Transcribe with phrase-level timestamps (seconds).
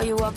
[0.00, 0.32] Hello，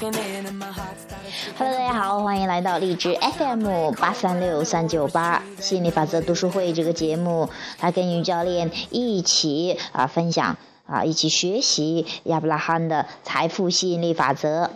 [1.58, 14.70] 大家好，欢迎来到荔枝 FM 八三六三九八吸引力法则读书会这个节目，来跟于教练一起啊分享啊一起学习亚伯拉罕的财富吸引力法则。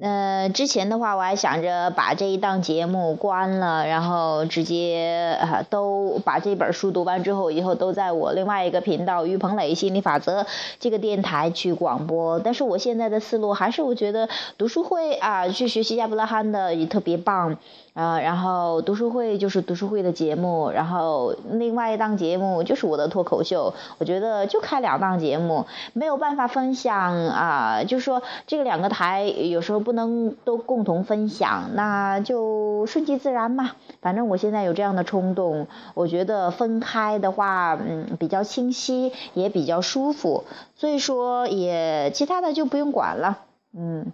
[0.00, 10.44] 呃，之前的话我还想着把这一档节目关了，然后直接啊都把这本书读完之后，以后都在我另外一个频道于鹏磊心理法则
[10.80, 12.40] 这个电台去广播。
[12.40, 14.28] 但是我现在的思路还是我觉得
[14.58, 17.56] 读书会啊，去学习亚伯拉罕的也特别棒。
[17.94, 23.72] 啊，然后读书会就是读书会的节目，然后另外一档节目就是我的脱口秀。
[23.98, 33.70] 我觉得就开两档节目，没有办法分享啊，就是说这个两个台有时候不能都共同分享，那就顺其自然嘛。
[34.02, 40.42] 反正我现在有这样的冲动，我觉得分开的话，嗯，比较清晰，也比较舒服，
[40.74, 43.38] 所以说也其他的就不用管了，
[43.72, 44.12] 嗯。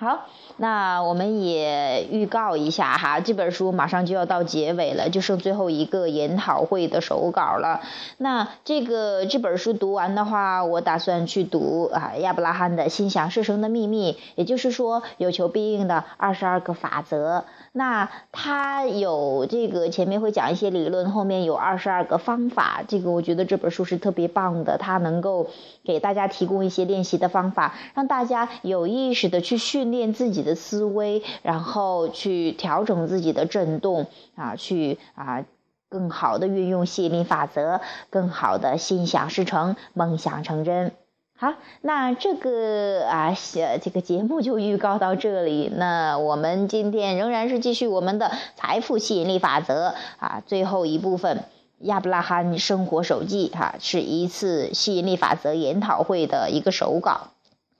[0.00, 0.26] 好，
[0.58, 7.80] 那我们也预告一下哈，这本书马上就要到结尾了，就剩最后一个研讨会的手稿了。
[8.16, 17.44] 那这个这本书读完的话，我打算去读啊亚伯拉罕的心想事成的秘密，也就是说有求必应的二十二个法则。
[17.72, 22.82] 那他有这个前面会讲一些理论，后面有二十二个方法。
[22.86, 25.48] 这个我觉得这本书是特别棒的，它能够
[25.84, 35.44] 给大家提供一些练习的方法，让大家有意识的去训练自己的思维，然后去调整自己的振动啊，去啊
[35.88, 37.80] 更好的运用吸引力法则，
[38.10, 40.92] 更好的心想事成，梦想成真。
[41.40, 43.32] 好，那这个啊，
[43.80, 45.72] 这个节目就预告到这里。
[45.72, 51.44] 那我们今天仍然是继续我们的财富吸引力法则啊，最后一部分
[51.78, 57.28] 亚伯拉罕生活手记哈，是一次吸引力法则研讨会的一个手稿。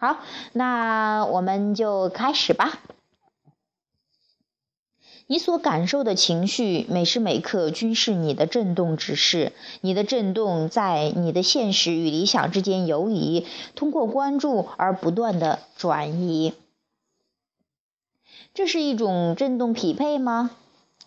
[0.00, 0.18] 好，
[0.52, 2.78] 那我们就开始吧。
[5.26, 9.52] 你所感受的情绪，每时每刻均是你的振动指示。
[9.80, 13.44] 你的振动在你的现实与理想之间游移，
[13.74, 16.54] 通过关注而不断的转移。
[18.54, 20.52] 这是一种振动匹配吗？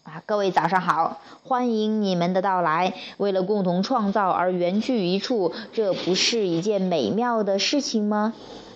[0.03, 2.93] 啊，各位早上好，欢迎你们的到来。
[3.15, 8.33] 为了共同创造而缘聚一处，这不是一件美妙的事情吗？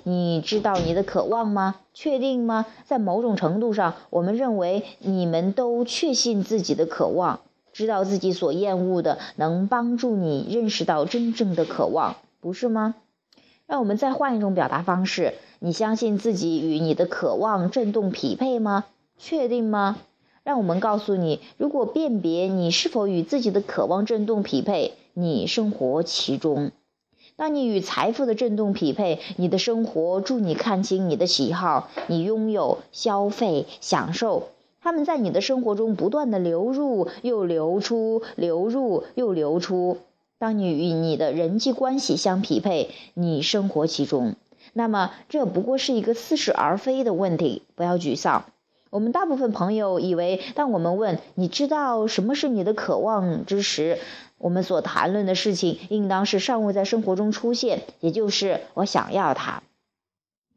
[0.07, 1.77] 你知道你的渴望吗？
[1.91, 2.67] 确定吗？
[2.85, 7.39] 在某种程度上，我们认为你们都确信自己的渴望，
[7.73, 12.93] 知道自己所厌恶的能帮助你认识到真正的渴望，不是吗？
[13.65, 18.85] 让我们再换一种表达方式：你相信自己与你的渴望振动匹配吗？
[19.17, 19.97] 确定吗？
[20.43, 26.71] 让我们告诉你，如果辨别你是否与自己的渴望振动匹配，你生活其中。
[27.37, 34.49] 当你与财富的振动匹配，你的生活助你看清你的喜好，你拥有、消费、享受，
[34.81, 39.97] 他们在你的生活中不断的流入又流出，流入又流出。
[40.39, 44.35] 当你与你的人际关系相匹配，你生活其中。
[44.71, 48.45] 那么这不过是一个似是而非的问题，不要沮丧。
[48.91, 53.99] 我们大部分朋友以为，当我们问你知道什么是你的渴望之时，
[54.37, 59.63] 我们所谈论的事情应当是尚未在生活中出现，也就是我想要它。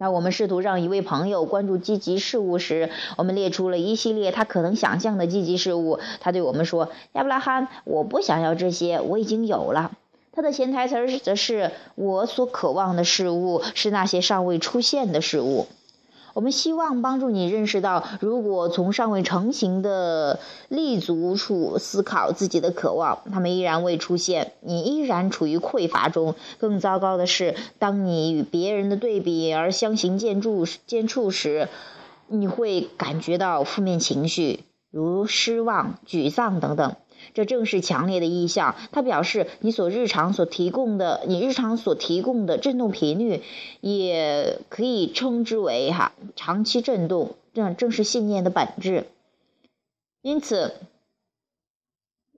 [0.01, 5.99] 那我们试图让一位朋友关注积极事物时，我们列出了一系列他可能想象的积极事物。
[6.21, 9.91] 他对我们说：“亚伯拉罕，我不想要这些，我已经有了。”
[10.33, 15.67] 他的潜台词则是：“我所渴望的事物是那些尚未出现的事物。”
[16.35, 26.35] 我们希望帮助你认识到，如果从尚未成型的立足处思考自己的渴望，他们依然未出现，你依然处于匮乏中。
[26.59, 31.69] 更糟糕的是，当你与别人的对比而相形见绌见绌时，
[32.29, 36.95] 你会感觉到负面情绪，如失望、沮丧等等。
[37.35, 43.43] 这正是强烈的意向，它表示你所日常所提供的，你日常所提供的振动频率，
[43.81, 47.37] 也可以称之为哈长期振动。
[47.55, 49.07] 这正是信念的本质。
[50.23, 50.75] 因此，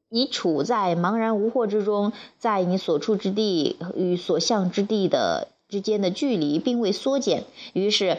[0.08, 7.44] 你处在茫然无惑之中，在你所处之地与所向之地的之间的距离并未缩减。
[7.74, 8.18] 于是，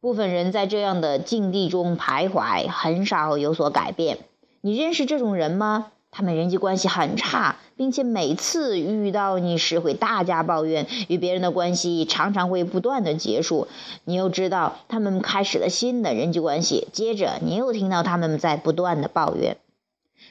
[0.00, 4.18] 部分人在这样的境地中徘徊，很少有所改变。
[4.66, 5.92] 你认识这种人吗？
[6.10, 13.68] 他们人际关系很差，并且每次遇到你时会大加抱怨，与别人的关系常常会不断的结束。
[14.04, 19.58] 你又知道他们开始了新的人际关系，接着你又听到他们在不断的抱怨。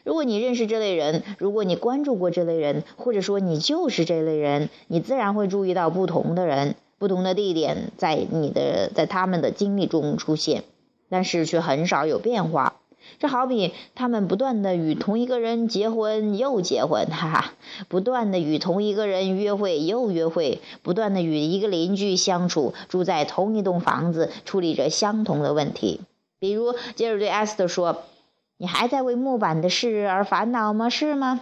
[0.03, 6.73] 如果你认识这类人，如果你关注过这类人，或者说你就是这类人，你自然会注意到不同的人。
[6.97, 10.63] 不同的地点在你的在他们的经历中出现，
[11.07, 12.77] 但是却很少有变化。
[13.19, 17.53] 这好比他们不断的与同一个人结婚又结婚，哈哈，
[17.87, 26.01] 不断的与同一个人约会又约会，不断的与一个邻居相处，住在同一栋房子，处理着相同的问题。
[26.39, 28.03] 比如，杰尔对艾斯特说
[28.57, 30.89] ：“你还在为木板的事而烦恼吗？
[30.89, 31.41] 是吗？”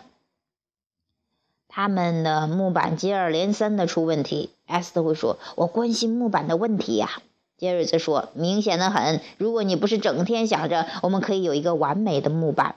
[1.68, 7.22] 他们的木板接二连三的出问题，艾斯特会说：“我关心木板的问题呀。”
[7.62, 9.22] 杰瑞则说：“明显的很。
[9.38, 12.74] 如果你不是整天想着我们可以有一个完美的木板，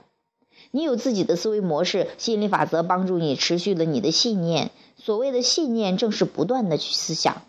[0.69, 4.69] 你有自己的思维模式，吸引力法则帮助你持续了你的信念。
[4.95, 7.41] 所谓的信念，正是不断的去思想。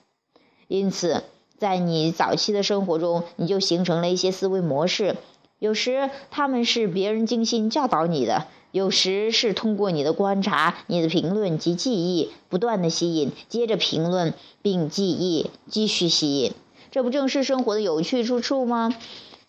[0.67, 1.25] 因此，
[1.59, 5.17] 在你早期的生活中，你就形成了一些思维模式。
[5.59, 14.33] 有时他们是别人精心教导你的，有时是通过你的观察、你的评论及记忆，不断的吸引，接着评论
[14.63, 16.55] 并记忆，继续吸引。”
[16.97, 18.97] 这不正是生活的有趣之处吗？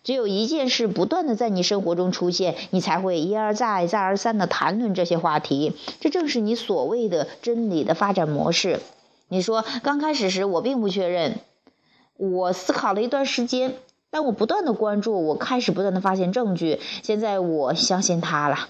[0.04, 5.74] 只有一件事不断的在你生活中出现，你才会一而再、再而三的谈论这些话题。
[5.98, 8.80] 这正是你所谓的真理的发展模式。
[9.28, 11.38] 你说刚开始时我并不确认，
[12.18, 13.76] 我思考了一段时间，
[14.10, 16.78] 但我不断的关注，我开始不断的发现证据。
[17.02, 18.68] 现在我相信它了。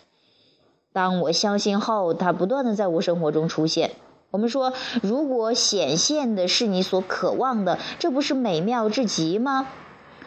[0.92, 3.90] 当我相信后，它不断的在我生活中出现。
[4.30, 9.68] 我们说，如果显现的是你所渴望的，这不是美妙至极吗？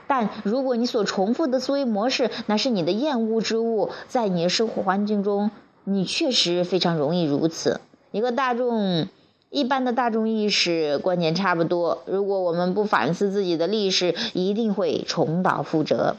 [0.08, 5.52] 但如果你所重复的思维模式那是你的厌恶之物，在你的生活环境中，
[5.84, 7.80] 你确实非常容易如此。
[8.12, 9.08] 一个大众
[9.50, 12.04] 一般的大众意识观念差不多。
[12.06, 16.18] 如果我们不反思自己的历史，一定会重蹈覆辙。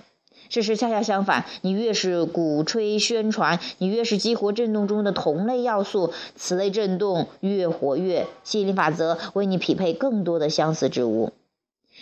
[0.53, 11.33] 事实恰恰相反，你越是鼓吹宣传，你越是激活震动中的同类要素，此类震动越活跃，吸引力法则为你匹配更多的相似之物。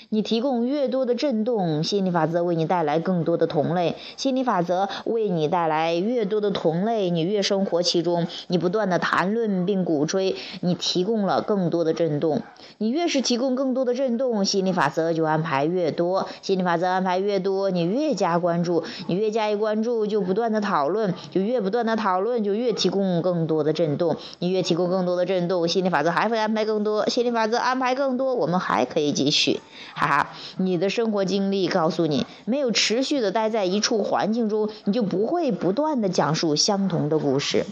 [0.08, 3.96] 你提供越多的震动，心理法则为你带来更多的同类。
[4.16, 8.26] 心理法则为你带来越多的同类，你越生活其中。
[8.48, 12.42] 你不断的谈论并鼓吹，你提供了更多的震动。
[12.78, 16.28] 你越是提供更多的震动，心理法则就安排越多。
[16.42, 24.16] 心理法则安排越多，你越加关注，你越加以关注，就不断的讨论，就越不断的讨论，就越提供更多的震动。
[24.38, 27.08] 你越提供更多的震动，心理法则还会安排更多。
[27.08, 29.60] 心理法则安排更多，我们还可以继续。
[29.94, 37.64] 哈哈，你的生活经历告诉你，没有持续的待在一处环境中，你就不会不断的讲述相同的故事。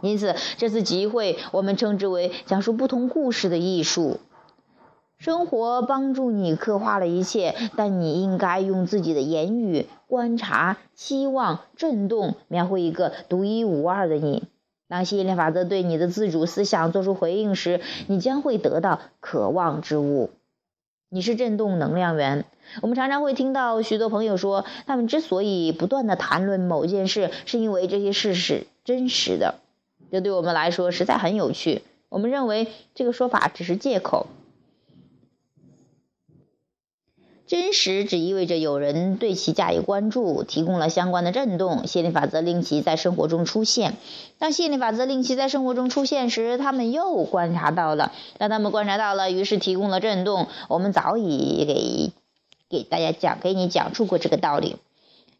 [0.00, 4.18] 因此，这次集会我们称之为讲述不同故事的艺术。
[5.18, 14.42] 生活帮助你刻画了一切，但你应该用自己的言语、观察、期望、震动，描绘一个独一无二的你。
[14.88, 20.30] 当吸引力法则对你的自主思想做出回应时，你将会得到渴望之物。
[21.14, 22.46] 你是振动能量源。
[22.80, 29.56] 我们常常会听到许多朋友说，他们之所以不断的谈论某件事，是因为这些事是真实的。
[30.10, 31.82] 这对我们来说实在很有趣。
[32.08, 34.26] 我们认为这个说法只是借口。
[37.52, 43.98] 真实只意味着有人对其加以关注，提供了相关的震动，吸引力法则令其在生活中出现。
[44.38, 48.10] 当吸引力法则令其在生活中出现时，他们又观察到了。
[48.38, 50.46] 当他们观察到了，于是提供了震动。
[50.68, 52.12] 我们早已给
[52.70, 54.76] 给大家讲，给你讲述过这个道理。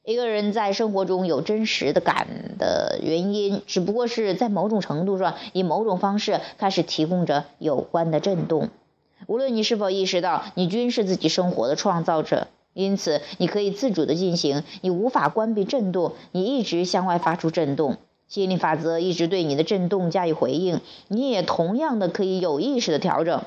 [0.04, 8.68] 一个人在生活中有真实的感的原因，只不过是在某种程度上以某种方式开始提供着有关的震动。
[9.26, 14.62] 无论你是否意识到，你均是自己生活的创造者，因此你可以自主的进行。
[14.80, 17.96] 你无法关闭震动，你一直向外发出震动。
[18.28, 23.42] 吸引力法则一直对你的震动加以回应，你也同样的可以有意识的调整。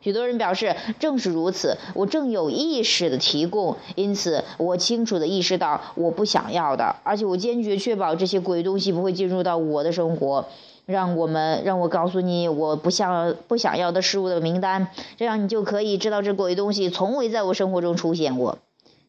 [0.00, 10.46] 许多人表示，正是如此，我正有意识的提供，因此我清楚的意识到我不想要的，而且我坚决确保这些鬼东西不会进入到我的生活。
[10.90, 18.58] 让我们让我告诉你我不想不想要的事物的名单，这样你就可以知道这鬼东西从未在我生活中出现过。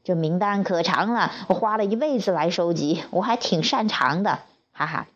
[0.03, 4.39] 这名单可长了，我花了一辈子来收集，我还挺擅长的，
[4.71, 5.07] 哈哈。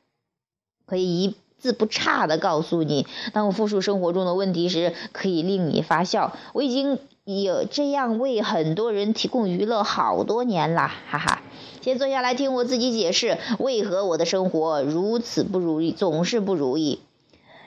[0.85, 6.37] 可以一字不差的告诉你，当我复述生活中的问题时，可以令你发笑。
[6.53, 11.41] 我已经有这样为很多人提供娱乐好多年了，哈哈。
[11.81, 16.99] 先坐下来听我自己解释，为何我的生活如此不如意，总是不如意。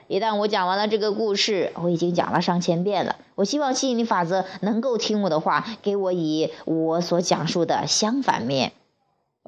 [0.07, 3.17] 一旦我讲完了这个故事，我已经讲了上千遍了。
[3.35, 8.71] 我希望吸引力法则能够听我的话，给我以我所讲述的相反面。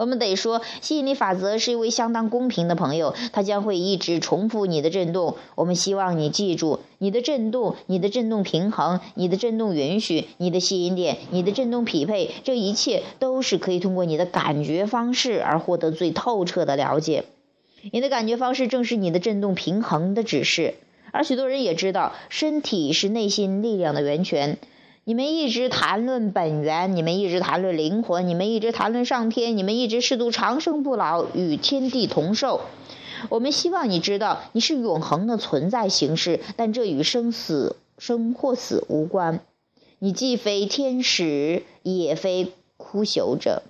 [0.01, 5.35] 我们得说，吸引力法则是一位相当公平的朋友，他将会一直重复你的振动。
[5.53, 17.25] 我们希望你记住，你的振动、你的振动平衡、你的振动允许、你的吸引点、你的振动匹配，这一切都是可以通过你的感觉方式而获得最透彻的了解。
[17.91, 20.73] 你的感觉方式正是你的振动平衡的指示，
[21.11, 24.57] 而许多人也知道，身体是内心力量的源泉。
[25.03, 32.61] 你们一直谈论本源，你们一直谈论灵魂，你们一直谈论上天，你们一直试图长生不老，与天地同寿。
[33.29, 39.39] 我们希望你知道，你是永恒的存在形式，但这与生死、生或死无关。
[39.97, 43.63] 你既非天使，也非枯朽者。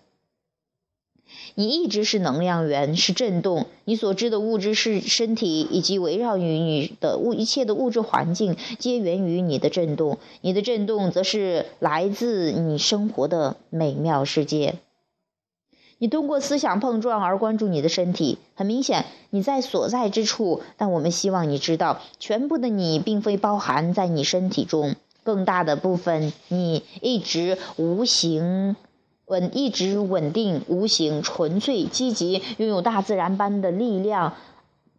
[1.56, 3.66] 你一直是能量源，是震动。
[3.86, 10.18] 你所知的物质是身体，以及围绕于你的物一切的物质环境，皆源于你的震动。
[10.42, 14.76] 你的震动则是来自你生活的美妙世界。
[15.98, 20.62] 你通过思想碰撞而关注你的身体，很明显你在所在之处。
[20.78, 28.76] 但我们希望你知道，全部的你并非包含在你身体中，更大的部分你一直无形。
[29.32, 34.34] 稳一直稳定、无形、纯粹、积极，拥有大自然般的力量，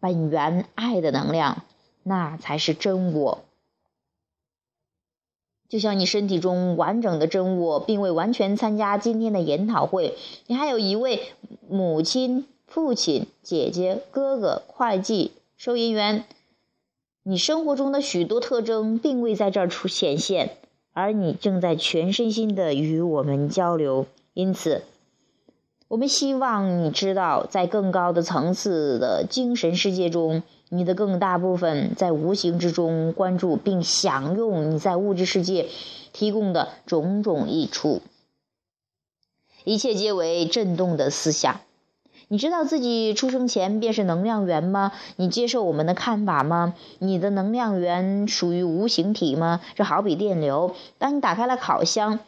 [0.00, 1.64] 本源爱的能量，
[2.02, 3.44] 那才是真我。
[5.68, 10.14] 就像你身体中完整的真我，并未完全参加今天的研讨会，
[10.46, 11.20] 你还有一位
[11.68, 16.24] 母亲、父亲、姐姐、哥哥、会计、收银员，
[17.22, 20.56] 你生活中的许多特征并未在这儿出显现，
[20.94, 24.06] 而你正在全身心的与我们交流。
[24.34, 24.82] 因此，
[25.88, 35.68] 我们希望你知道，在更高的层次的精神世界中，你的更大部分在无形之中关注并享用你在物质世界
[36.14, 38.00] 提供的种种益处。
[39.64, 41.60] 一切皆为震动的思想。
[42.28, 44.92] 你知道自己出生前便是能量源吗？
[45.16, 46.74] 你接受我们的看法吗？
[47.00, 49.60] 你的能量源属于无形体吗？
[49.74, 50.74] 这好比电流。
[50.96, 52.20] 当你打开了烤箱。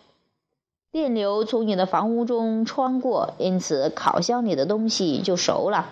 [0.94, 5.90] 电流从你的房屋中穿过，因此烤箱里的东西就熟了。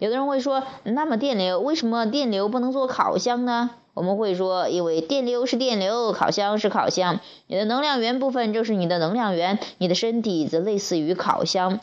[0.00, 7.20] 有的人会说：“那么电流为什么电流不能做烤箱呢？”我们会说：“因为电流是电流，烤箱是烤箱。
[7.46, 11.78] 你的能量源部分就是你的能量源，你的身体则类似于烤箱。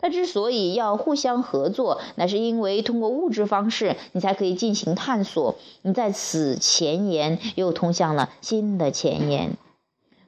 [0.00, 5.54] 它之所以要互相合作，那是因为通过物质方式，你才可以进行探索。
[5.82, 9.56] 你在此前沿又通向了新的前沿。”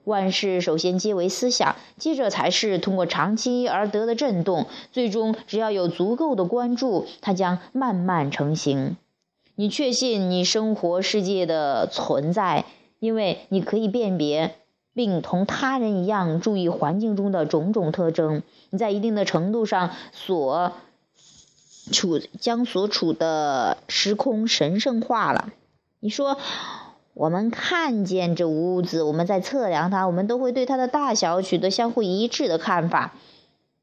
[0.05, 8.99] 万事首先皆为思想，接着才是通过长期而得的震动，最终只要有足够的关注，它将慢慢成型。
[9.55, 12.67] 你确信你生活世界的存在，
[12.99, 14.57] 因为你可以辨别
[14.93, 18.43] 并同他人一样注意环境中的种种特征。
[18.69, 20.73] 你在一定的程度上所
[21.91, 25.49] 处将所处的时空神圣化了。
[26.01, 26.37] 你说。
[27.15, 33.15] 我们看见这屋子，我们在测量它，我们都会对它的大小取得相互一致的看法。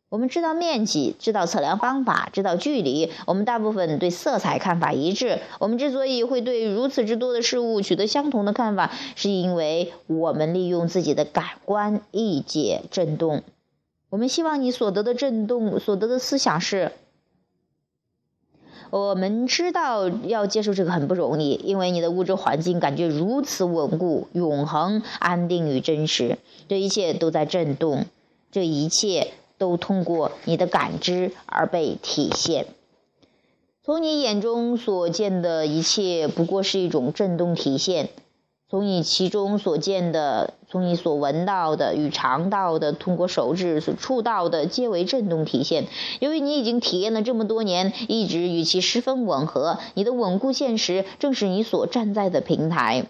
[0.09, 3.09] 我们知道面积，知道测量方法，知道距离。
[3.25, 5.39] 我们大部分对色彩看法一致。
[5.59, 13.43] 我们之所以会对如此之多的事物取得相同的看法，是因为我们利用自己的感官理解震动。
[14.09, 16.91] 我们希望你所得的震动，所得的思想是。
[18.91, 26.37] 我们知道要接受这个很不容易，因为你的物质环境感觉如此稳固、永恒、安定与真实。
[26.67, 28.05] 这一切都在震动，
[28.51, 32.67] 这一切都通过你的感知而被体现。
[33.83, 38.09] 从你眼中所见的一切，不过是一种震动体现。
[38.71, 45.87] 从你其中所见的，从你所闻到的与尝到的，通过手指所触到的，皆为震动体现。
[46.21, 53.07] 由于你已经体验了这么多年，一直与其十分吻合，你的稳固现实正是你所站在的平台。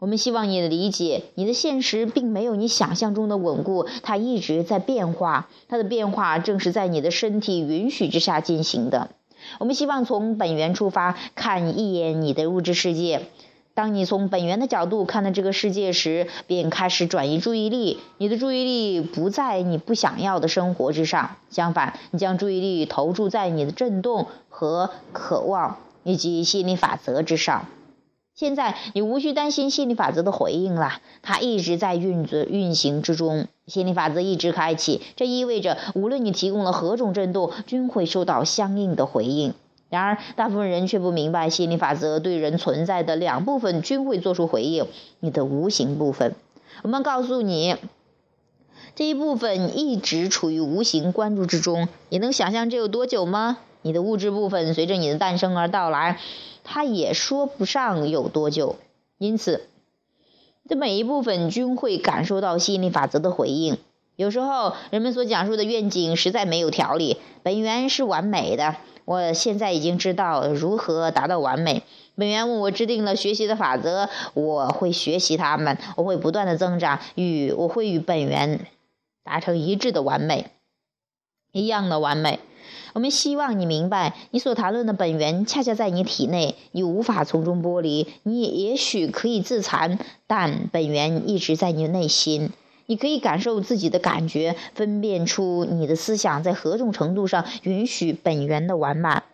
[0.00, 9.10] 我们希望你的理解，你的现实并没有你想象中的稳固，它一直在变化，它的变化正是在你的身体允许之下进行的。
[9.60, 13.22] 我们希望从本源出发，看一眼你的物质世界。
[13.76, 17.98] 当你从本源的角度看待这个世界时，便开始转移注意力。
[18.16, 27.66] 你的注意力不在你不想要的生活之上，相反，你将注意力投注在你的震动和渴望以及吸引力法则之上。
[28.34, 33.46] 现在，你无需担心吸引力法则的回应了，它一直在运作运行之中。
[33.66, 39.52] 吸引力法则一直开启，这意味着无论你提供了何种震动，均会收到相应的回应。
[39.88, 44.86] 然而，大部分人却不明白吸引力法则对人存在的两部分均会做出回应：
[45.20, 46.34] 你的无形部分。
[46.82, 47.76] 我们告诉你，
[48.96, 51.88] 这一部分一直处于无形关注之中。
[52.08, 53.58] 你能想象这有多久吗？
[53.82, 56.18] 你的物质部分随着你的诞生而到来，
[56.64, 58.76] 它也说不上有多久。
[59.18, 59.68] 因此，
[60.68, 63.78] 这每一部分均会感受到吸引力法则的回应。
[64.16, 68.74] 有时候，人们所讲述的愿景实在没有条理，本源是完美的。
[69.06, 71.82] 我现在已经知道如何达到完美。
[72.16, 78.66] 本源为我制定了学习的法则，我会学习它们，我会不断的增长，与我会与本源
[79.22, 80.46] 达成一致的完美，
[81.52, 82.40] 一样的完美。
[82.94, 88.08] 我们希望你明白，你所谈论的本源恰恰在你体内，你无法从中剥离。
[88.22, 92.50] 你也许可以自残，但本源一直在你内心。
[92.86, 99.24] 你可以感受自己的感觉，分辨出你的思想在何种程度上允许本源的完满。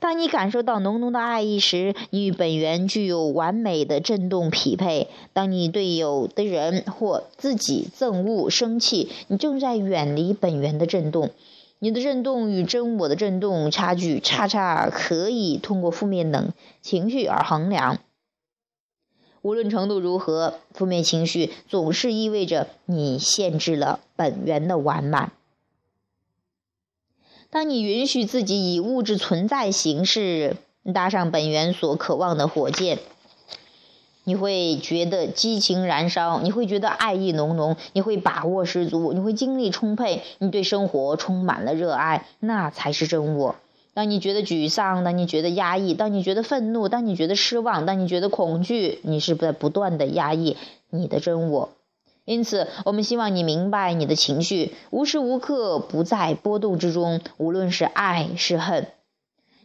[0.00, 5.08] 当你感受到浓浓的爱意时，你与本源具有完美的振动匹配。
[5.34, 11.30] 当你对有的人或自己憎恶、生气，你正在远离本源的振动。
[11.78, 17.98] 你的振动与真我的振动差距，差差可以通过负面等情绪而衡量。
[19.46, 25.30] 无论程度如何，负面情绪总是意味着你限制了本源的完满。
[27.48, 30.56] 当你允许自己以物质存在形式
[30.92, 32.98] 搭上本源所渴望的火箭，
[34.24, 43.54] 你会觉得激情燃烧，你会觉得爱意浓浓，你会把握十足，你会精力充沛，你对生活充满了热爱，那才是真我。
[43.96, 50.58] 当你觉得沮丧，当你觉得压抑，当你觉得愤怒，当你觉得失望，当你觉得恐惧，你是在不断的压抑
[50.90, 51.70] 你的真我。
[52.26, 58.88] 因此，我们希望你明白，你的情绪无时无刻不在波动之中，无论是爱是恨，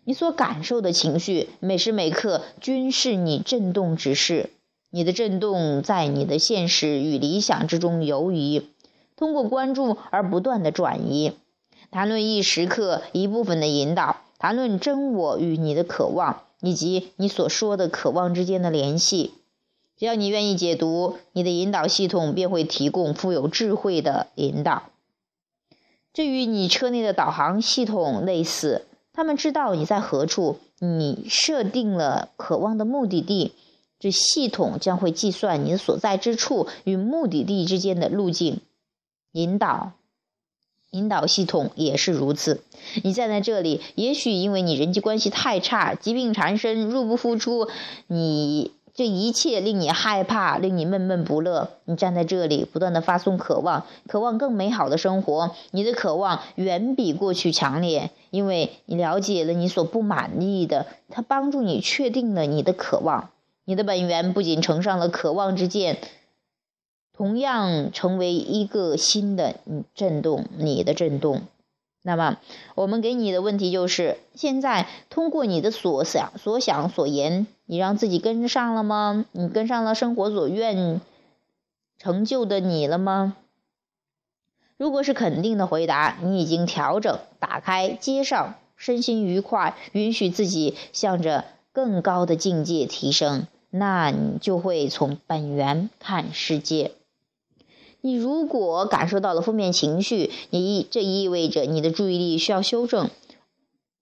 [0.06, 4.50] 你所感受的情绪每时每刻均是你震动之势。
[4.92, 8.70] 你的震动在你的现实与理想之中游移，
[9.18, 11.34] 通过关注而不断的转移。
[11.92, 19.34] 谈论一时刻一部分的引导，谈论真我与你的渴望，以及你所说的渴望之间的联系。
[19.98, 24.84] 只要你愿意解读，你的引导系统便会提供富有智慧的引导。
[26.14, 33.52] 这与你车内的导航系统类似，他们知道你在何处，你设定了渴望的目的地，
[34.00, 38.62] 这系统将会计算你所在之处与目的地之间的路径，
[39.34, 39.92] 引导。
[40.92, 42.64] 引导系统也是如此。
[43.04, 47.68] 你站在这里，也许因为你人际关系太差，疾病缠身，入不敷出，
[48.08, 51.70] 你这一切令你害怕，令你闷闷不乐。
[51.86, 55.52] 你站在这里，不断的发送渴望，渴望更美好的生活。
[55.72, 63.30] 你的渴望远比过去强烈，因为你了解了你所不满意的，它帮助你确定了你的渴望。
[63.64, 66.00] 你的本源不仅乘上了渴望之箭。
[67.22, 69.58] 同样成为一个新的
[69.94, 71.44] 震动，你的震动。
[72.02, 72.40] 那么，
[72.74, 79.26] 我们给你的问题就是：现在通过你的所想、所想、所言，你让自己跟上了吗？
[79.34, 81.00] 你跟上了生活所愿
[82.00, 83.38] 成就的你了吗？
[84.78, 96.94] 如果是肯定的回答，你已经调整、打开、接上，身心愉快，允许自己向着更高的境界提升，那你就会从本源看世界。
[98.02, 103.10] 你如果感受到了负面情绪，你这意味着你的注意力需要修正。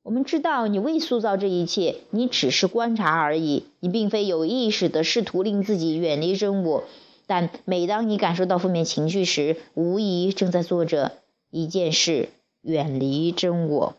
[0.04, 3.66] 我们知道你未塑造这一切，你只是观察而已。
[3.82, 6.86] 你并非有意识的试图令自己远离真我，
[7.28, 11.12] 但每当你感受到负面情绪时，无疑正在做着
[11.52, 12.30] 一件事：
[12.62, 13.96] 远离真我。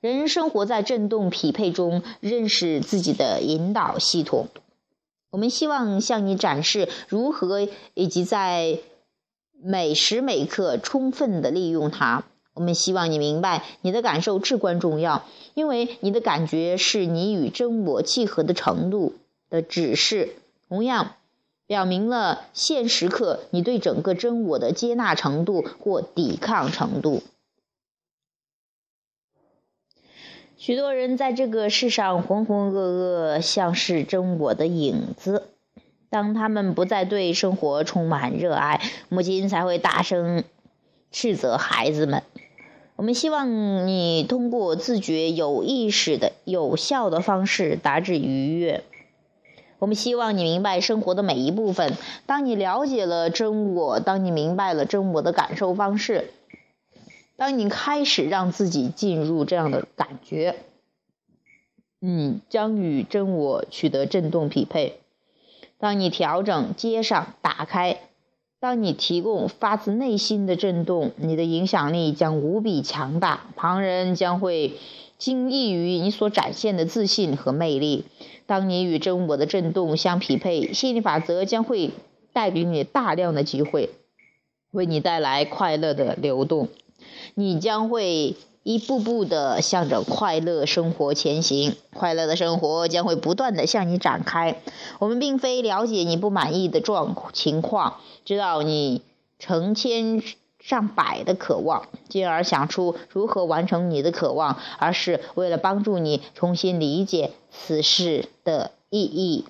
[0.00, 4.48] 人生活在振动匹配中，认识自己的引导系统。
[5.32, 8.80] 我们希望向你展示如何以及在
[9.62, 12.24] 每时每刻充分的利用它。
[12.52, 19.14] 我们希望你明白，你的感受至关重要，因为你的感觉是你与真我契合的程度
[19.48, 20.34] 的指示，
[20.68, 21.14] 同样
[21.66, 27.22] 表明了现时刻你对整个真我的接纳程度或抵抗程度。
[30.64, 35.48] 许多人在这个世上浑浑噩噩，像是真我的影子。
[36.08, 40.44] 当他们不再对生活充满热爱，母亲才会大声
[41.10, 42.22] 斥责孩子们。
[42.94, 48.84] 我们希望你通过自觉、有意识的、有效的方式达至愉悦。
[49.80, 51.94] 我们希望你明白生活的每一部分。
[52.24, 56.30] 当你了解了真我，当你明白了真我的感受方式。
[57.36, 60.56] 当你开始让自己进入这样的感觉，
[61.98, 65.00] 你将与真我取得振动匹配。
[65.78, 67.98] 当你调整、接上、打开，
[68.60, 74.74] 当你提供发自内心的震动，你的影响力将无比强大，旁人将会
[75.18, 78.04] 惊异于你所展现的自信和魅力。
[78.46, 81.90] 当你与真我的震动相匹配，吸引力法则将会
[82.32, 83.90] 带给你大量的机会，
[84.70, 86.68] 为你带来快乐的流动。
[87.34, 94.60] 你将会一步步地向着快乐生活前行，快乐的生活将会不断地向你展开。
[94.98, 99.02] 我们并非了解你不满意的状情况，知道你
[99.38, 100.22] 成千
[100.60, 109.44] 上百的渴望，进而想出如何完成你的渴望，而是为了帮助你重新理解此事的意义。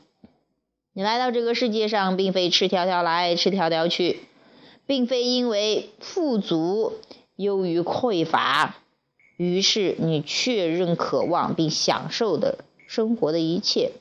[0.94, 4.20] 你来到这个世界上，并非赤条条来，赤条条去，
[4.86, 6.94] 并非因为富足。
[7.36, 8.76] 优于匮乏，
[9.36, 13.92] 于是你确认渴望并享受的生活的一切。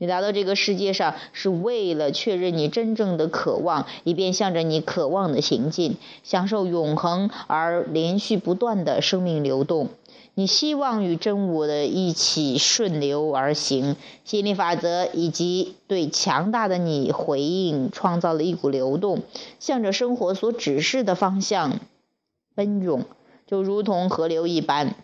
[0.00, 9.88] 你来到这个世界上是为了确认你真正的渴望，以便向着你渴望的行进，享受永恒而连续不断的生命流动。
[10.34, 19.22] 你希望与真我的一起顺流而行，吸引力法则以及对强大的你回应，创造了一股流动，
[19.58, 21.80] 向着生活所指示的方向。
[22.58, 23.04] 奔涌，
[23.46, 24.96] 就如同河流一般。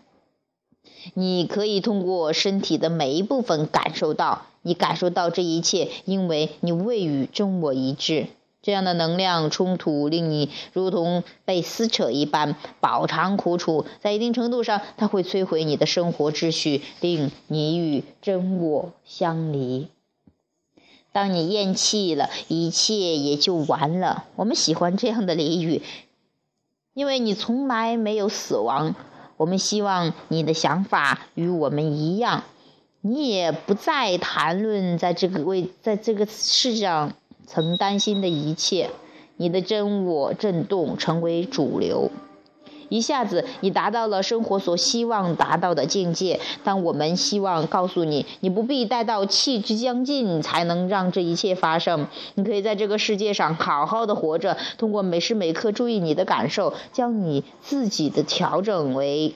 [1.13, 8.27] 你可以通过身体的每一部分感受到，你感受到这一切，因为你未与真我一致。
[8.61, 13.85] 这样的能量冲突令你如同被撕扯一般，饱尝苦楚。
[14.01, 19.87] 在一定程度上，它会摧毁你的生活秩序，令你与真我相离。
[21.13, 24.25] 当你咽气了，一切也就完了。
[24.35, 25.81] 我们喜欢这样的俚语。
[26.95, 28.95] 因为你从来没有死亡，
[29.35, 32.43] 我们希望你的想法与我们一样，
[33.01, 37.11] 你也不再谈论在这个为在这个世上
[37.45, 38.89] 曾担心的一切，
[39.35, 42.11] 你的真我震动成为主流。
[42.89, 46.39] 一下子，你达到了生活所希望达到的境界。
[46.63, 52.07] 但我们希望告诉你，你不必待到气之将尽才能让这一切发生。
[52.35, 59.35] 你可以在这个世界上好好的活着，通过每时每刻注意你的感受，将你自己的调整为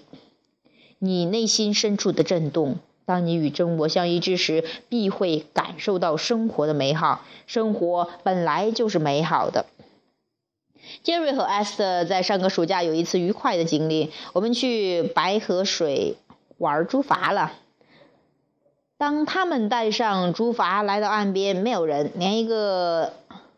[1.00, 2.78] 你内心深处的震动。
[3.06, 7.22] 当你与真我相一致时，必会感受到生活的美好。
[7.48, 9.66] 生活本来就是美好的。
[11.04, 14.12] 杰瑞和艾斯特在上个暑假有一次愉快的经历。
[14.34, 16.18] 我们去白河水
[16.58, 17.54] 玩竹筏了。
[18.98, 23.14] 当他们带上竹筏来到岸边，没有人，连一个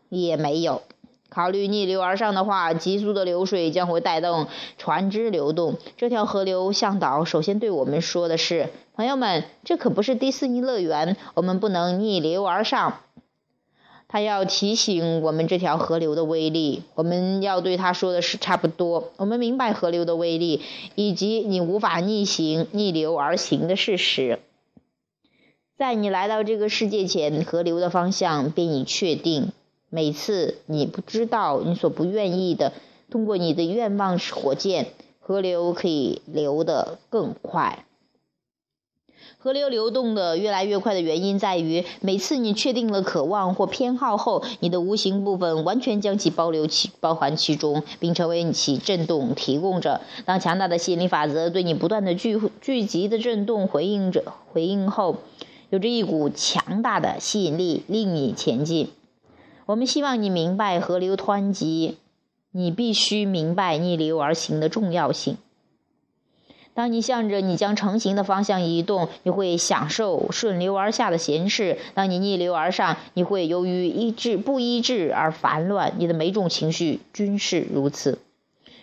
[0.08, 0.82] 也没有。
[1.28, 5.78] 考虑逆流而上的话，急速的流水将会带动船只流动。
[5.96, 13.00] 这条河流向导首先对我们说的是：“朋友们，这可不是迪士尼乐园，我们不能逆流而上。”
[14.12, 19.10] 他要提醒我们这条河流的威力，我们要对他说的是差不多。
[19.16, 20.60] 我们明白河流的威力，
[20.96, 24.40] 以及你无法逆行、逆流而行的事实。
[25.78, 29.50] 在你来到这个世界前，河流的方向便已确定。
[29.88, 32.74] 每次你不知道你所不愿意的，
[33.10, 34.88] 通过你的愿望火箭，
[35.20, 37.86] 河流可以流得更快。
[39.42, 50.00] 河流流动的越来越快的原因在于，每次你确定了渴望或偏好后，你的无形部分完全将其包留其包含其中，并成为其震动提供者。
[50.24, 55.16] 当强大的吸引力法则对你不断的聚聚集的震动回应着回应后，
[55.70, 58.90] 有着一股强大的吸引力令你前进。
[59.66, 61.96] 我们希望你明白河流湍急，
[62.52, 65.36] 你必须明白逆流而行的重要性。
[66.74, 75.92] 当你向着你将成型的方向移动，你会享受顺流而下的闲适；当你逆流而上，你会由于一致不一致而烦乱。
[75.98, 78.18] 你的每种情绪均是如此。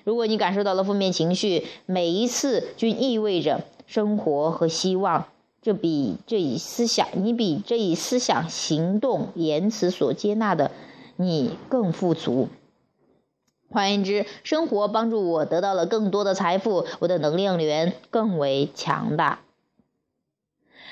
[0.04, 5.26] 如果你感受到了负面情绪，每一次均意味着生活和希望。
[5.62, 10.72] 这比这一思想，你比这一思想、行动、言辞所接纳的
[11.18, 12.48] 你更富足。
[13.72, 19.40] 换言之，生活帮助我得到了更多的财富，我的能量源更为强大。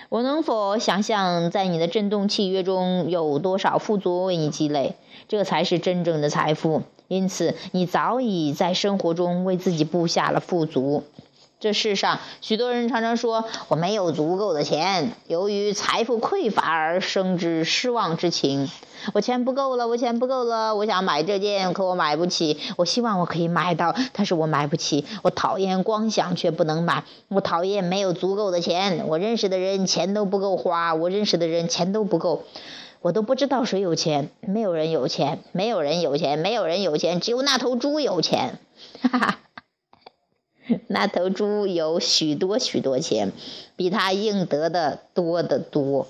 [0.09, 4.95] 我能否想象，在你的振动契约中有多少富足为你积累？
[5.27, 6.83] 这才是真正的财富。
[7.07, 11.03] 因此，你早已在生活中为自己布下了富足。
[11.59, 18.69] 这世上，许多人常常说我没有足够的钱，由于财富匮乏而生之失望之情。
[19.13, 22.59] 我钱不够了，我钱不够了，我想买这件，可我买不起。
[22.75, 25.05] 我希望我可以买到，但是我买不起。
[25.23, 29.05] 我讨厌光想却不能买，我讨厌没有足够的钱。
[29.07, 32.43] 我认识的人钱都不够花，我认识的人钱都不够。
[33.01, 38.59] 我都不知道谁有钱，没有人有钱，没有人有钱，没有人有钱，只有那头猪有钱。
[39.01, 39.39] 哈哈，
[40.87, 43.31] 那头猪有许多许多钱，
[43.75, 46.07] 比他应得的多得多。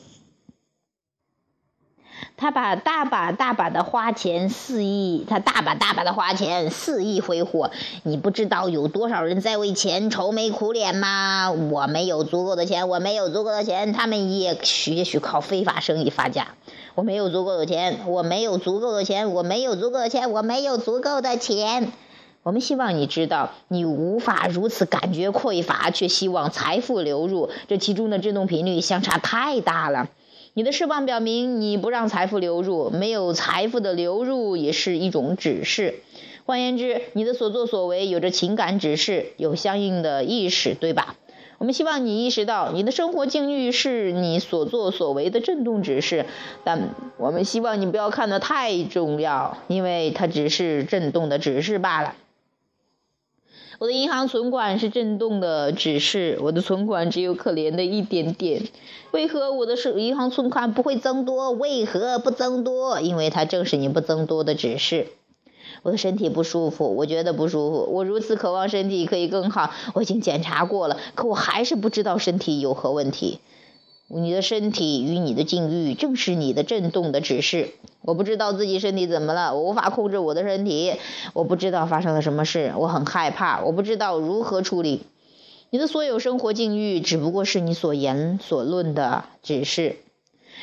[2.36, 7.72] 他把大把大把的花钱肆意，他大把大把的花钱肆意挥霍。
[8.04, 11.52] 你不知道有多少人在为钱愁眉苦脸吗？
[11.52, 16.48] 我没有足够的钱，我没有足够的钱，他们也许也许靠非法生意发家。
[16.96, 21.92] 我没有足够的钱，我没有足够的钱，我没有足够的钱，我没有足够的钱。
[22.48, 30.08] 我们希望你知道，你无法如此感觉匮乏，却希望财富流入，这其中的振动频率相差太大了。
[30.54, 35.96] 你的释放表明你不让财富流入，没有财富的流入也是一种指示。
[36.46, 41.18] 换言之，你的所作所为有着情感指示，有相应的意识，对吧？
[41.58, 46.26] 我们希望你意识到，你的生活境遇是你所作所为的震动指示，
[46.64, 52.16] 但我们希望你不要看得太重要，因为它只是震动的指示罢了。
[53.80, 58.64] 我的银行存款是震动的指示，我的存款只有可怜的一点点。
[59.12, 61.52] 为何我的是银行存款不会增多？
[61.52, 63.00] 为何不增多？
[63.00, 65.10] 因为它正是你不增多的指示。
[65.84, 67.88] 我的身体不舒服，我觉得不舒服。
[67.94, 73.40] 我如此渴望身体可以更好，我已经检查过了，可我还是不知道身体有何问题。
[74.10, 77.72] 你的身体与你的境遇正是你的震动的指示。
[78.02, 80.94] 我不知道自己身体怎么了，我无法控制我的身体，
[81.34, 85.04] 我不知道发生了什么事，我很害怕，我不知道如何处理。
[85.70, 89.98] 你的所有生活境遇只不过是你所言所论的指示。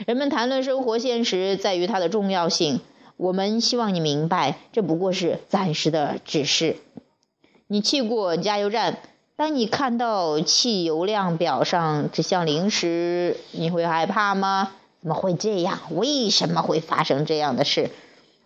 [0.07, 2.81] 人们谈论生活现实在于它的重要性，
[3.19, 6.77] 我们希望你明白，这不过是暂时的指示。
[7.67, 8.99] 你去过加油站。
[9.37, 14.70] 当你看到汽油量表上指向零时，你会害怕吗？
[15.01, 15.81] 怎么会这样？
[15.90, 17.90] 为什么会发生这样的事？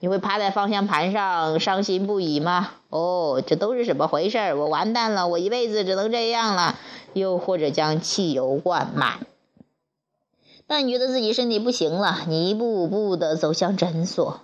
[0.00, 2.70] 你会趴在方向盘上伤心不已吗？
[2.88, 4.38] 哦，这都是什么回事？
[4.54, 5.28] 我完蛋了！
[5.28, 6.78] 我一辈子只能这样了。
[7.12, 9.26] 又或者将汽油灌满。
[10.66, 14.40] 当你觉得自己身体不行了，你一步步的走向诊所，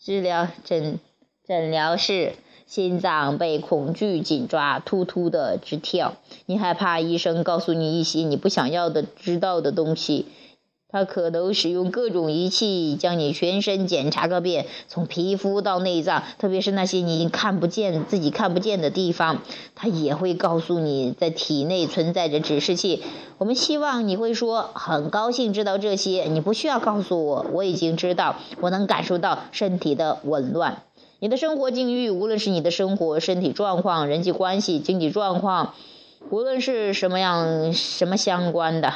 [0.00, 0.98] 治疗诊
[1.46, 2.34] 诊疗室。
[2.68, 6.16] 心脏被恐惧紧抓，突突的直跳。
[6.44, 10.26] 你害怕医生告诉你一些你不想要的、知道的东西。
[10.90, 19.40] 他可能使用各种仪器将你全身检查个遍，从皮肤到内脏，特别是那些你看不见、自己看不见的地方。
[19.74, 23.02] 他也会告诉你在体内存在着指示器。
[23.38, 28.36] 我们希望你会说：“很高兴知道这些。”你不需要告诉我，我已经知道。
[28.60, 30.82] 我能感受到身体的紊乱。
[31.20, 35.74] 你的生活境遇，无论是你的生活、身体状况、人际关系、经济状况，
[36.30, 38.94] 无论是什么样、什么相关的，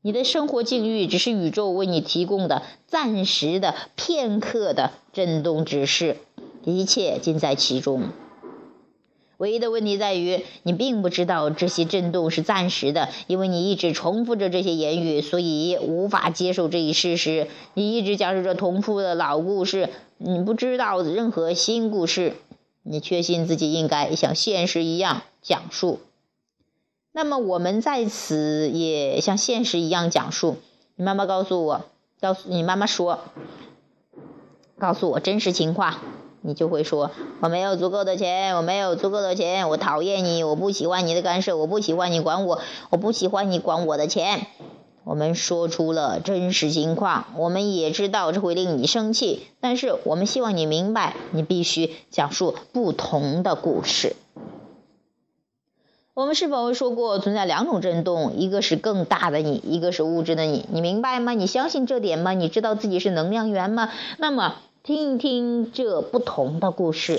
[0.00, 6.18] 你的生活境遇只是宇宙为你提供的暂时的、片刻的震动指示，
[6.64, 8.10] 一切尽在其中。
[9.38, 17.48] 唯一的问题在于，你并不知道这些震动是暂时的，因为你一直重复着这些言语，所以无法接受这一事实。
[17.74, 22.34] 你一直讲述着重复的老故事，你不知道任何新故事。
[22.82, 26.00] 你确信自己应该像现实一样讲述。
[27.12, 30.56] 那么，我们在此也像现实一样讲述。
[30.96, 31.80] 你妈妈告诉我，
[32.20, 33.20] 告诉你妈妈说，
[34.78, 35.94] 告诉我真实情况。
[36.46, 44.46] 你就会说我没有足够的钱，我没有足够的钱，我讨厌你，我不喜欢你的干涉，我不喜欢你管我，我不喜欢你管我的钱。
[45.04, 54.16] 我们说出了真实情况，我们也知道这会令你生气，但是我们希望你明白，你必须讲述不同的故事。
[56.14, 60.64] 我们是否说过存在两种震动，一个是更大的你，一个是物质的你？
[60.70, 61.32] 你明白吗？
[61.32, 62.32] 你相信这点吗？
[62.32, 63.90] 你知道自己是能量源吗？
[64.18, 64.56] 那么。
[64.86, 67.18] 听一听这不同的故事。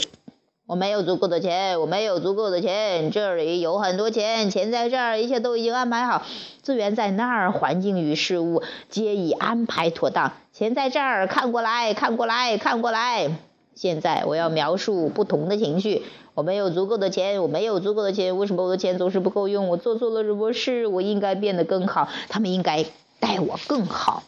[0.67, 3.12] 我没有足够的钱，我没有足够的钱。
[3.12, 6.23] 这里有很多钱，钱在这儿，一切都已经安排好，
[6.63, 10.34] 资源在那儿，环境与事物皆已安排妥当。
[10.54, 13.30] 钱在这儿，看过来看过来看过来。
[13.75, 16.04] 现在我要描述不同的情绪。
[16.34, 18.36] 我没有足够的钱，我没有足够的钱。
[18.36, 19.67] 为什么我的钱总是不够用？
[19.67, 20.88] 我做错了什么事？
[20.88, 22.84] 我应该变得更好，他们应该
[23.19, 24.23] 待我更好。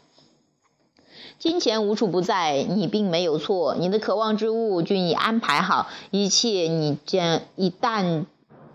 [1.39, 3.75] 金钱无处不在，你并没有错。
[3.75, 8.25] 你的渴望之物均已安排好，一切你将一旦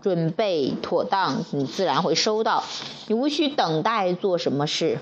[0.01, 2.63] 准备妥当，你自然会收到。
[3.07, 4.99] 你无需等待做什么事，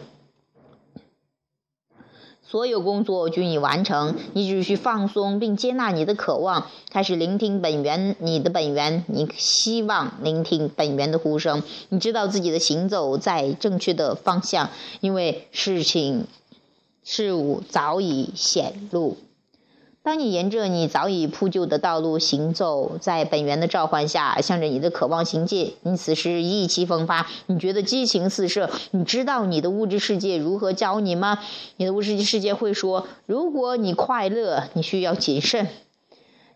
[2.42, 4.16] 所有工作均已完成。
[4.34, 9.06] 你只需放松并接纳你的渴望，开始聆听本源，你的本源。
[9.08, 11.62] 你希望聆听本源的呼声。
[11.90, 16.26] 你知道自己的行走在正确的方向，因为事情。
[17.04, 19.18] 事物早已显露。
[20.04, 28.72] 当你沿着你早已铺就的道路行走，在本源的召唤下，向着你的渴望行进，你此时意气风发，你觉得激情四射。
[28.90, 31.38] 你知道你的物质世界如何教你吗？
[31.78, 35.68] 你的物质世界会说：如果你快乐，你需要谨慎。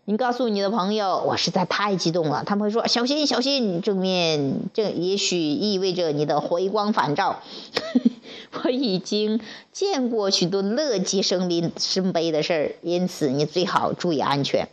[0.06, 2.42] 你告诉你的朋友，我实在太激动了。
[2.44, 7.40] 他们会说：小心，小心，正面这也许意味着你的回光返照。
[8.64, 9.40] 我已经
[9.72, 14.68] 见过许多乐极生悲生悲的事儿，因此你最好注意安全。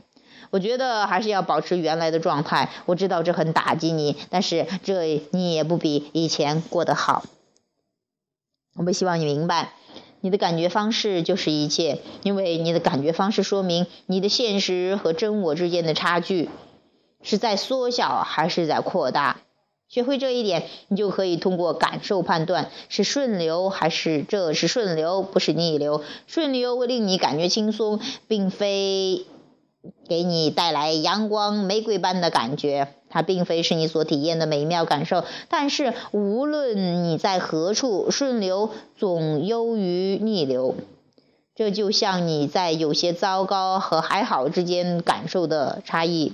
[0.51, 2.69] 我觉得还是要保持原来的状态。
[2.85, 7.23] 我知道这很打击你，但是这你也不比以前过得好。
[8.75, 9.73] 我们希望你明白，
[10.21, 16.49] 你的感觉方式就是一切，因为你的感觉方式说明你的现实和真我之间的差距
[17.23, 19.37] 是在缩小还是在扩大。
[19.93, 26.01] 学会这一点，你就可以通过感受判断是顺流还是这是顺流，不是逆流。
[26.25, 29.27] 顺流会令你感觉轻松，并非
[30.09, 35.25] 给你带来阳光玫瑰般的感觉，它并非是你所体验的美妙感受。
[35.47, 40.73] 但是无论你在何处，顺流总优于逆流。
[41.53, 46.33] 这就像你在有些糟糕和还好之间感受的差异。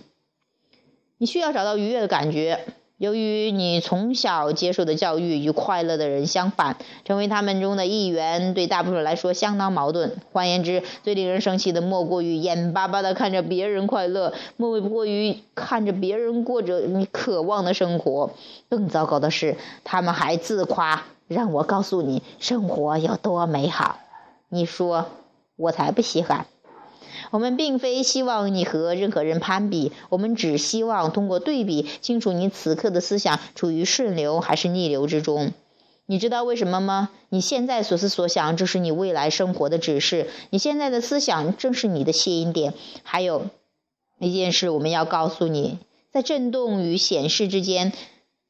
[1.17, 2.65] 你需要找到愉悦的感觉。
[2.99, 10.17] 由于你从小接受的教育与快乐的人相反，成为他们中的一员，对大部分人来说相当矛盾。
[10.33, 18.31] 换言之，最令人生气的莫过于眼巴巴地看着别人快乐，莫过于看着别人过着你渴望的生活。
[18.69, 23.97] 更糟糕的是，他们还自夸：“让我告诉你，生活有多美好。”
[24.51, 25.05] 你说
[25.55, 26.47] ：“我才不稀罕。”
[27.31, 35.53] 我们并非希望你和任何人攀比，我们只希望通过对比清楚你此刻的思想处于顺流还是逆流之中。
[36.05, 37.09] 你知道为什么吗？
[37.29, 42.73] 你现在所思所想正是你未来生活的指示，你现在的思想正是你的吸引点。
[43.03, 43.45] 还有
[44.17, 45.77] 一件事，我们要告诉你，
[46.11, 47.93] 在震动与显示之间。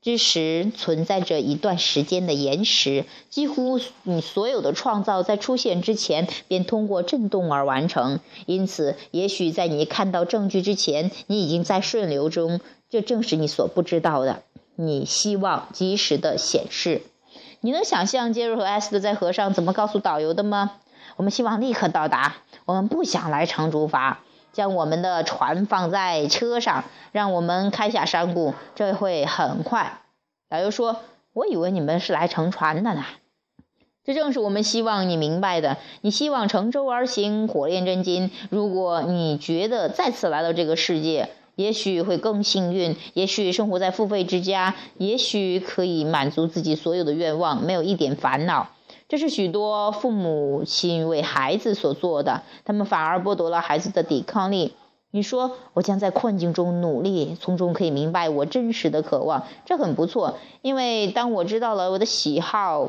[0.01, 8.21] 之时存在着一段时间的延时，几乎你所有的创造在出现之前便通过震动而完成。
[8.45, 12.62] 因此，也许在你看到证据之前，你已经在顺流中。
[12.89, 14.41] 这正是你所不知道的。
[14.75, 17.01] 你希望及时的显示。
[17.59, 20.71] 你能想象杰瑞和艾斯特在河上怎么告诉导游的吗？
[21.17, 22.38] 我们希望立刻到达。
[22.65, 24.15] 我们不想来长竹筏。
[24.51, 30.01] 将我们的船放在车上，让我们开下山谷，这会很快。
[30.49, 31.01] 导游说
[31.33, 33.05] ：“我以为你们是来乘船的呢。”
[34.03, 35.77] 这正是我们希望你明白的。
[36.01, 38.31] 你希望乘舟而行，火炼真金。
[38.49, 48.69] 如果你觉得再次来到这个世界，也许会更幸运，也许生活在付费之家，也许可以满足自己所有的愿望，没有一点烦恼。
[49.09, 54.75] 这是许多父母亲为孩子所做的，他们反而剥夺了孩子的抵抗力。
[55.09, 60.37] 你说，我将在困境中努力，从中可以明白我真实的渴望，这很不错。
[60.61, 62.87] 因为当我知道了我的喜好，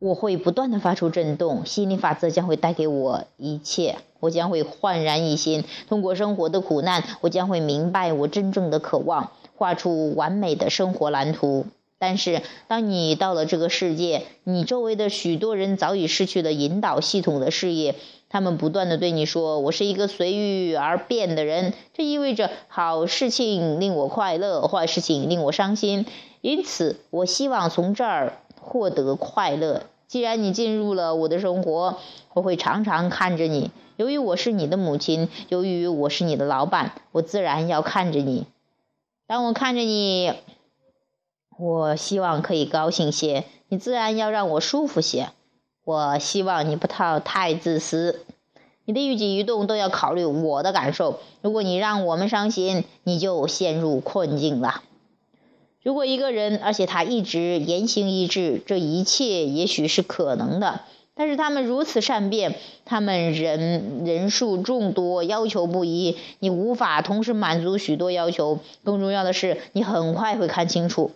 [0.00, 5.62] 我会不断的发出震动，心理法则将会带给我一切，我将会焕然一新。
[5.88, 11.66] 通过生活的苦难，我将会明白我真正的渴望，画出完美的生活蓝图。
[12.02, 17.94] 但是，当你到了这个世界，你周围的许多人早已失去了引导系统的事业。
[18.28, 26.04] 他们不断的对你说：“我是一个随遇而变的人。”这意味着好事情令我快乐，坏事情令我伤心。
[26.40, 29.84] 因此，我希望从这儿获得快乐。
[30.08, 31.98] 既然你进入了我的生活，
[32.34, 33.70] 我会常常看着你。
[33.96, 38.46] 由于我是你的母亲，由于我是你的老板，我自然要看着你。
[39.28, 40.32] 当我看着你。
[41.64, 45.28] 我希望可以高兴些，你自然要让我舒服些。
[45.84, 48.18] 我希望你不太太自私，
[48.84, 51.20] 你的一举一动都要考虑我的感受。
[51.40, 54.82] 如果你让我们伤心，你就陷入困境了。
[55.84, 60.80] 如果一个人，而且他一直言行一致，这一切也许是可能的。
[61.14, 68.58] 但是他们如此善变，他们人人数众多，要求不一，你无法同时满足许多要求。
[68.82, 71.12] 更重要的是，你很快会看清楚。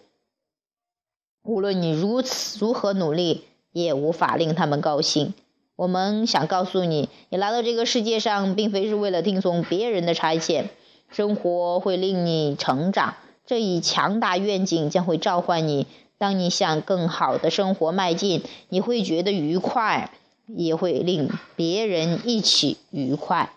[1.46, 5.32] 无论你如此如何努力，也无法令他们高兴。
[5.76, 10.64] 我们想告诉你，你来到这个世界上，并非是为了听从别人的差遣。
[11.08, 13.14] 生活会令你成长，
[13.46, 15.86] 这一强大愿景将会召唤你。
[16.18, 20.10] 当你向更好的生活迈进，你会觉得愉快，
[20.46, 23.52] 也会令别人一起愉快。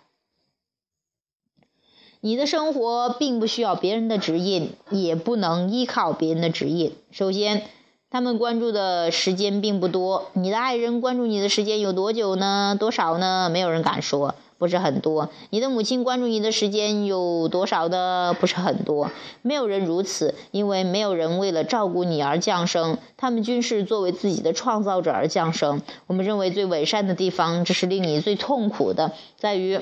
[2.22, 6.94] 你的生活并不需要别人的指引，也不能依靠别人的指引。
[7.12, 7.64] 首先。
[8.12, 10.32] 他们关注的时间并不多。
[10.34, 12.76] 你的爱人关注你的时间有多久呢？
[12.80, 13.50] 多少呢？
[13.52, 15.30] 没有人敢说，不是很多。
[15.52, 18.36] 你的母亲关注你的时间有多少的？
[18.40, 19.12] 不是很多。
[19.44, 25.84] 没有人如此，因为没有人为了照顾你而降生，他们均是作为自己的创造者而降生。
[26.08, 29.80] 我们认为最伪善的地方，这是令你最痛苦的，在于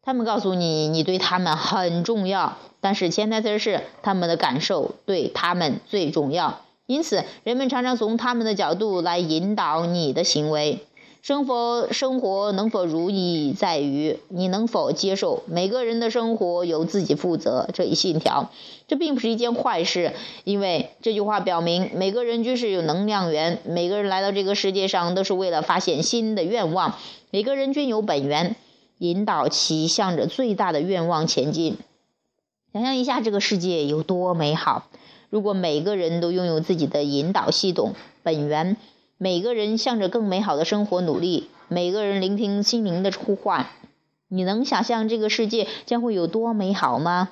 [0.00, 6.60] 他们告诉你你对他们很重要，但是潜台词是他们的感受对他们最重要。
[6.86, 10.80] 因此，人们常常从他们的角度来引导你的行为。
[11.22, 18.50] 生活生活能否如意，在于你能否接受每个人的生活由自己负责这一信条。
[18.86, 20.12] 这并不是一件坏事，
[20.44, 23.60] 因为这句话表明每个人均是有能量源。
[23.64, 26.98] 每个人来到这个世界上都是为了发现新的愿望。
[27.30, 28.56] 每个人均有本源，
[28.98, 31.78] 引导其向着最大的愿望前进。
[32.74, 34.88] 想象一下，这个世界有多美好！
[35.34, 38.76] 如果每个人都拥有自己的引导系统本源，
[39.18, 43.66] 每个人向着更美好的生活努力，每个人聆听心灵的呼唤，
[44.28, 47.30] 你能想象这个世界将会有多美好吗？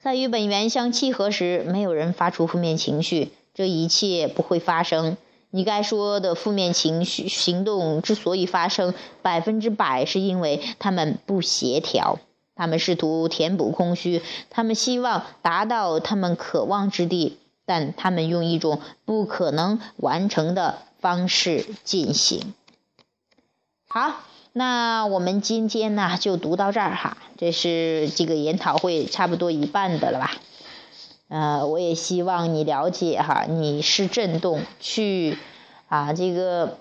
[0.00, 5.16] 在与本源相契合时，没有人发出负面情绪，这一切不会发生。
[5.50, 12.18] 你该说的负面情绪行动之所以发生，百分之百是因为他们不协调。
[12.60, 22.52] 他们试图填补空虚，他们希望达到他们渴望之地，但他们用一种不可能完成的方式进行。
[23.88, 24.20] 好，
[24.52, 30.32] 那我们今天呢就读到这儿哈，这是这个研讨会差不多一半的了吧？
[31.28, 35.38] 呃，我也希望你了解哈，你是震动去
[35.88, 36.76] 啊这个。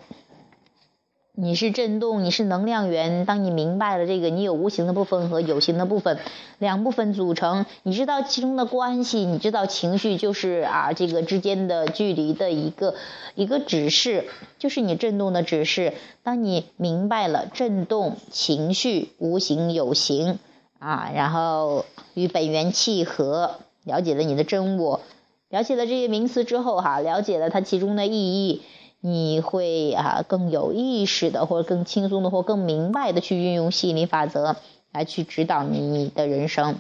[1.42, 3.26] 你是振动，你是能量源。
[3.26, 6.20] 当你明白了这个，你有无形的部分和有形的部分，
[6.58, 7.66] 两部分组成。
[7.84, 12.96] 你知道其中的关系，你知道情绪就是啊，这个之间的距离的一个
[13.36, 14.26] 一个指示，
[14.58, 15.94] 就是你振动的指示。
[16.24, 20.40] 当你明白了振动、情绪、无形、有形
[20.78, 21.86] 啊，然后
[22.16, 25.00] 与本源契合，了解了你的真我，
[25.48, 28.62] 了解了这些名词之后哈，了解了它其中的意义。
[29.02, 34.58] 你会啊更有意识的，或者更轻松的，或更明白的去运用吸引力法则
[34.92, 36.76] 来去指导你的人生，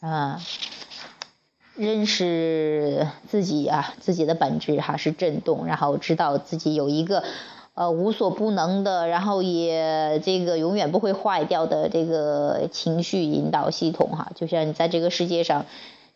[0.00, 0.40] 啊，
[1.74, 7.22] 认识自己啊自己的本质哈是震动，然后知道自己有一个
[7.74, 15.66] 呃无所不能的，然后也这个永远不会坏掉的这个情绪引导系统哈，就像你在这个世界上，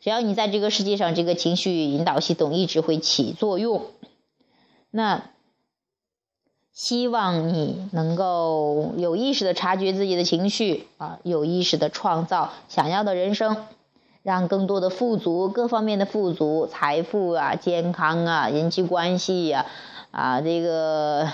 [0.01, 3.83] 只要你在这个世界上，这个情绪引导系统一直会起作用。
[4.91, 5.23] 那
[6.73, 13.67] 希望你能够有意识的察觉自己的情绪啊，有意识的创造想要的人生，
[14.23, 19.67] 让更多的富足，各方面的富足，财富啊，健康啊，人际关系呀，
[20.11, 21.29] 啊，这个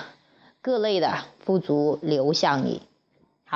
[0.62, 2.82] 各类的富足流向你。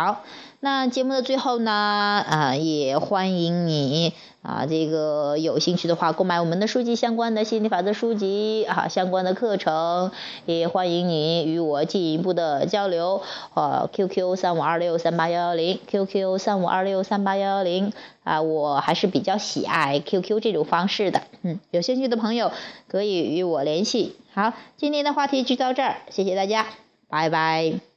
[0.00, 0.22] 好，
[0.60, 10.10] 那节目的最后呢，啊，也欢迎你啊，这个有兴趣的话购买我们的书籍相关的心理法则书籍啊，相关的课程，
[10.46, 13.20] 也欢迎你与我进一步的交流。
[13.52, 17.92] 呃，QQ 三五二六三八幺幺零，QQ 三五二六三八幺幺零
[18.24, 21.20] 啊，我还是比较喜爱 QQ 这种方式的。
[21.42, 22.52] 嗯，有兴趣的朋友
[22.88, 24.16] 可以与我联系。
[24.32, 26.64] 好，今天的话题就到这儿，谢谢大家，
[27.10, 27.89] 拜拜。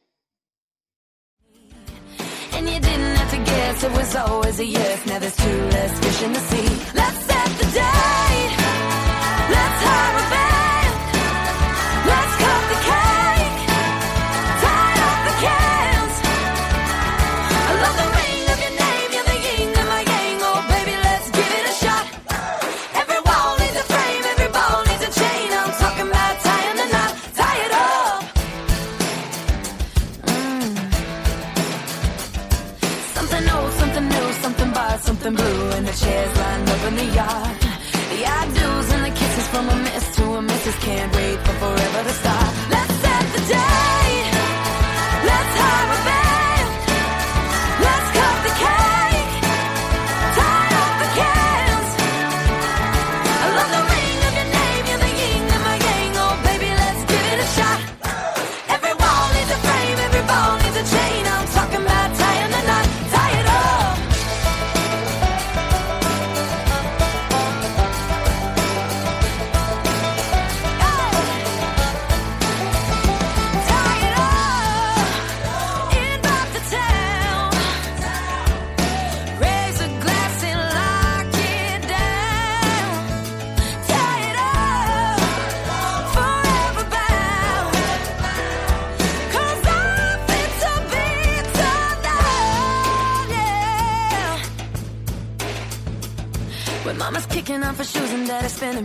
[3.55, 5.05] Guess, it was always a yes.
[5.05, 6.69] Now there's two less fish in the sea.
[6.99, 8.53] Let's set the date.
[9.55, 10.42] Let's hire a
[37.05, 37.57] the yard.
[38.11, 40.75] The I do's and the kisses from a miss to a missus.
[40.75, 42.62] Can't wait for forever to stop.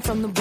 [0.09, 0.38] from the